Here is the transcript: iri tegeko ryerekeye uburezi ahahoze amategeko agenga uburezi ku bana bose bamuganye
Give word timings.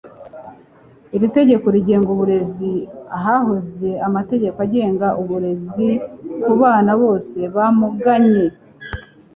iri 1.15 1.27
tegeko 1.37 1.65
ryerekeye 1.79 2.11
uburezi 2.13 2.71
ahahoze 3.17 3.89
amategeko 4.07 4.57
agenga 4.65 5.07
uburezi 5.21 5.89
ku 6.43 6.51
bana 6.61 6.91
bose 7.01 7.39
bamuganye 7.55 8.45